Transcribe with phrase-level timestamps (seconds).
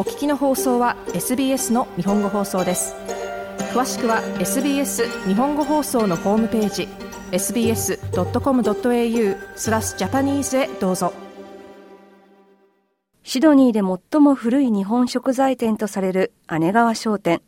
[0.00, 2.94] お聞きの放送は SBS の日本語放送です。
[3.74, 6.88] 詳しくは SBS 日本語放送のホームページ
[7.32, 7.98] sbs.com.au
[9.56, 11.12] スラスジャパニーズへどうぞ。
[13.22, 17.42] シドニーで最も古い日本食材店とされる姉川商店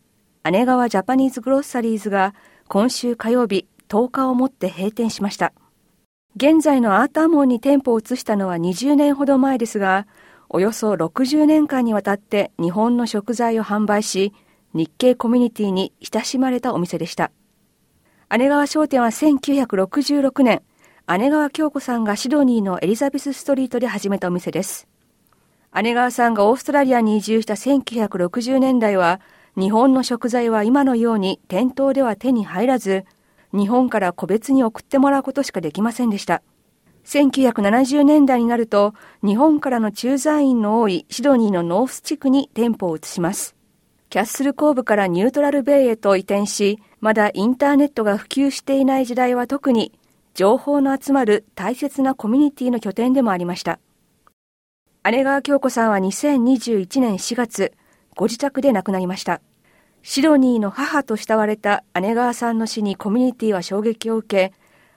[0.45, 2.35] 姉川ジャパニーズグロッサリーズが
[2.69, 5.55] 今週火曜日10日をもって閉店しました。
[6.37, 10.07] 現在のアーターモンに店舗を移したのは20年ほど前ですが
[10.55, 14.33] およそ60年間にわたって日本の食材を販売し
[14.73, 17.33] 日系コミュニティに親しまれたお店でした
[18.39, 20.63] 姉川商店は1966年
[21.19, 24.87] 姉川京子さんがシドニーのエリザベスストリートで始めたお店です
[25.75, 29.23] 姉川さんがオーストラリアに移住した1960年代は、
[29.57, 33.07] 日本の食材は今のように店頭では手に入らず、
[33.55, 36.43] 日本から個別に送ってもらうことしかできませんでした。
[37.05, 43.57] 1970年代になると、日本からの駐在員の多いシドニーのノース地区に店舗を移します。
[44.09, 49.93] キャッスルコーブからニュートラルベイへと移転し、まだインターネットが普及していない時代は特に、
[50.35, 53.81] 情報の集まる大切なコミュニティの拠点でもありました。
[55.11, 57.73] 姉川京子さんは2021年4月、
[58.15, 59.41] ご自宅で亡くなりました。
[60.03, 64.53] シドニーの母と慕われた姉川さんの死にコミュニティは衝撃を受け、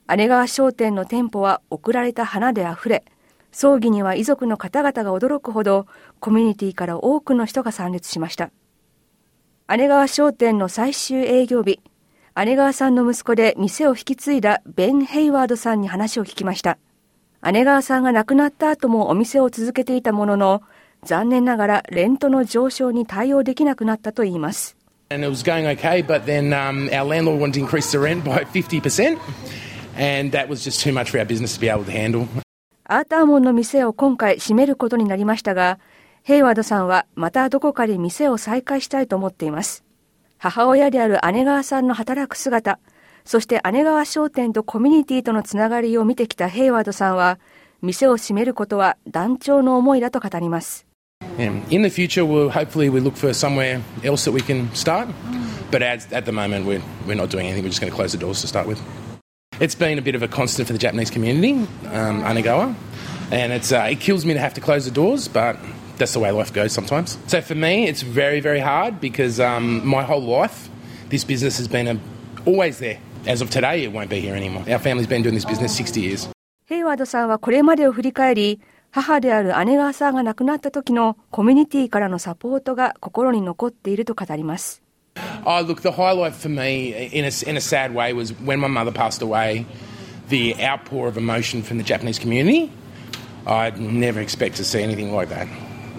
[0.07, 3.03] 姉川商店の店舗は送られた花であふれ、
[3.51, 5.87] 葬儀には遺族の方々が驚くほど、
[6.19, 8.51] コミュニティから多くの人が参列しました。
[9.75, 11.79] 姉川商店の最終営業日、
[12.35, 16.77] 姉川さんの息子で店を引き継いだベン・ヘイワードさんに話を聞きました。
[17.51, 20.61] 姉川さんが亡くなった後もお店を続けていたものの、
[21.03, 24.77] 残念ながらレントの上昇に対応できなくなったといいます。
[25.09, 28.43] And it was going okay, but then um, our landlord wanted to increase the rent by
[28.43, 29.17] 50%,
[29.95, 32.27] and that was just too much for our business to be able to handle.
[32.87, 35.79] アーターモンの店を今回閉めることになりましたが、
[36.21, 39.83] ヘイワードさんはまたどこかで店を再開したいと思っています。
[40.37, 42.79] 母親である姉川さんの働く姿、
[43.23, 47.39] そして姉川商店とコミュニティとのつながりを見てきたヘイワードさんは、
[47.81, 50.85] 店を閉めることは団長の思いだと語ります。
[51.37, 55.07] In the future, we'll hopefully we look for somewhere else that we can start.
[55.71, 57.63] But at, at the moment, we're, we're not doing anything.
[57.63, 58.79] We're just going to close the doors to start with.
[59.60, 62.74] It's been a bit of a constant for the Japanese community, um, Anagawa.
[63.30, 65.58] And it's, uh, it kills me to have to close the doors, but
[65.98, 67.18] that's the way life goes sometimes.
[67.26, 70.70] So for me, it's very, very hard because um, my whole life,
[71.10, 72.00] this business has been a,
[72.46, 72.98] always there.
[73.26, 74.64] As of today, it won't be here anymore.
[74.66, 76.28] Our family's been doing this business 60 years.
[76.64, 78.60] ヘイワードさんはこれまでを振り返り、
[78.92, 84.80] 母である姉川さんが亡くなった時のコミュニティからのサポートが心に残っていると語ります。
[85.45, 88.67] Oh, look, the highlight for me, in a, in a sad way, was when my
[88.67, 89.67] mother passed away,
[90.29, 92.71] the outpour of emotion from the Japanese community.
[93.45, 95.47] I'd never expect to see anything like that.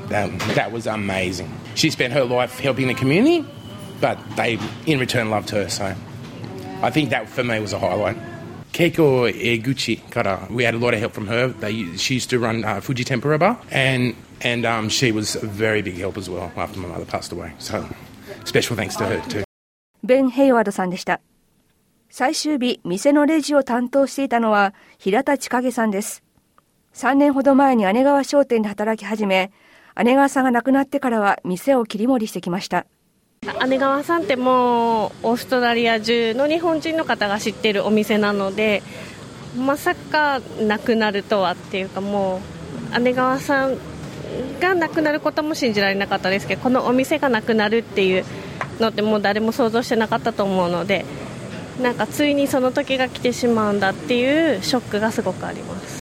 [0.08, 1.52] That, that was amazing.
[1.76, 3.46] She spent her life helping the community,
[4.00, 5.94] but they, in return, loved her, so.
[6.82, 8.16] I think that for me was a highlight.
[8.72, 11.48] Keiko Eguchi we had a lot of help from her.
[11.48, 15.46] They, she used to run uh, Fuji Tempura Bar, and and um, she was a
[15.46, 17.54] very big help as well after my mother passed away.
[17.58, 17.88] So
[18.46, 19.44] special thanks to her too.
[20.02, 21.20] ベン・ヘイワードさんでした。
[22.08, 26.22] 最終日、店のレジを担当していたのは平田千景さんです。
[26.94, 29.50] 3年ほど前に姉川商店で働き始め、
[30.04, 32.86] 姉川さんが亡くなってからは店を切り盛りしてきました。
[33.68, 38.82] 姉川さんってもうオーストラリア中の日本人の方が知ってるお店なので
[39.56, 42.40] まさかなくなるとはっていうかも
[42.94, 43.76] う姉川さん
[44.60, 48.24] がなくなることも信じられなかったですけどこのお店がなくなるっていう
[48.80, 51.04] のってもう誰も想像してなかったと思うので
[51.80, 55.98] なんかついにその時が来てしまうんだっていうショックがすごくあります。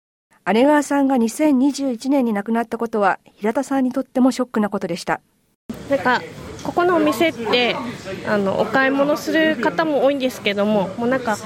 [0.51, 5.21] 姉川さんが2021年に亡くなったことは平田さんにとってもショックなことでした。
[5.91, 6.21] なんか
[6.63, 7.75] ここのお店って
[8.27, 11.37] あのお買い物する方も多いんですけどももうなんか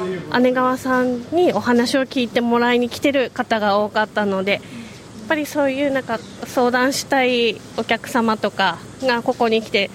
[0.42, 4.62] 姉川さんにお話を聞いてもらいに来てる方が多かったので
[5.24, 9.90] ぱりそういうなんか相談したいお客様とかがここに来て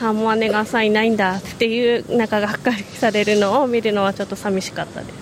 [0.00, 5.16] あもう姉川さんいないんだっていうなんかがっかりされるのを見るのはちょっと寂しかったです。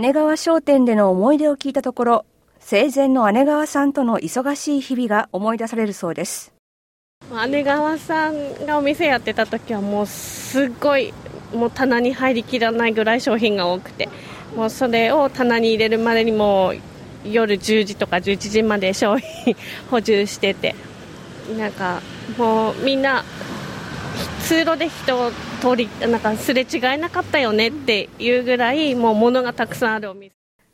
[0.00, 2.24] 姉川商店での思い出を聞いたところ
[2.60, 6.52] 生前の姉川さんとの忙しい日々が思い出されるそうです。
[7.48, 11.12] 姉川さんがお店やってた時はもうすごい
[11.54, 14.08] もう棚に入りきらないぐらい商品が多くて
[14.56, 16.72] もうそれを棚に入れるまでにも
[17.24, 19.56] 夜10時とか11時まで商品
[19.90, 20.74] 補充してて
[21.58, 22.00] なんか
[22.38, 23.24] もうみんな
[24.44, 25.30] 通路で人を
[25.60, 30.32] 通りなんかすれ違えなかったよねっていうぐらいもう物がたくさんあるお店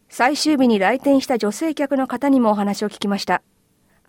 [0.09, 3.43] 最終日に来店した女性客の方にもお話を聞きました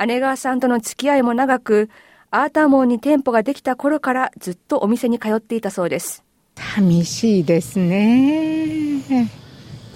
[0.06, 1.90] 姉川さんとの付き合いも長く、
[2.32, 6.24] アーターモンに店舗ができた頃からずっとお店に通っていたそうです。
[6.56, 9.02] 寂しいですね。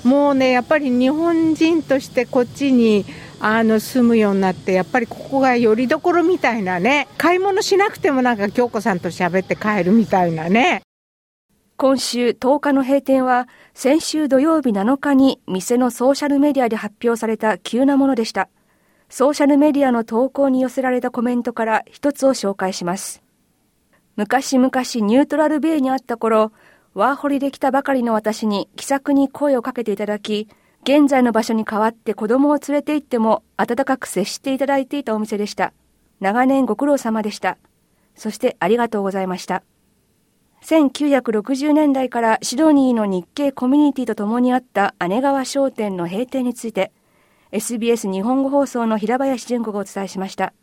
[0.03, 3.05] もうね、やっぱり日本人としてこっちに
[3.39, 10.81] あの住むようになって、やっぱりここがよりどころみたいなね、買い物しなくてもなんか京子さんと喋って帰るみたいなね。
[11.75, 18.49] 今週10日の閉店は、先週土曜日7日に店のソーシャルメディアで発表された急なものでした。
[19.09, 23.21] ソーシャルメディアの投稿に寄せられたコメントから一つを紹介します。
[24.15, 26.51] 昔々ニュートラルベイにあった頃、
[26.93, 30.47] ワーホリで来たばかりの私に気さくに声をかけていただき、
[30.83, 35.73] 現在の場所に代わって子供を連れて行っても温かく接していただいていたお店でした。
[36.19, 37.57] 長年ご苦労様でした。
[38.15, 39.63] そしてありがとうございました。
[40.63, 46.91] 1960年代からシドニーの日系コミュニティと共にあった姉川商店の閉店について、
[47.51, 50.53] SBS 日本語放送の平林純子がお伝えしました。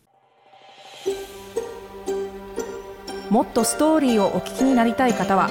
[3.30, 5.50] もっとストーリーをお聞きになりたい方は